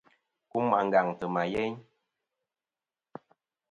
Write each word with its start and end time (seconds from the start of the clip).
Kum 0.51 0.67
àngaŋtɨ 0.79 1.25
ma 1.33 1.43
yeyn. 1.53 1.75